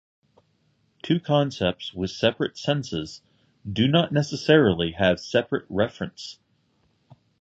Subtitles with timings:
[1.03, 3.21] Two concepts with separate senses
[3.71, 6.39] do not necessarily have separate referents.